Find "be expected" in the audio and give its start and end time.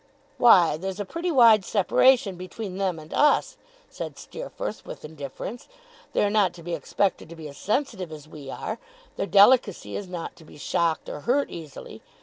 6.63-7.29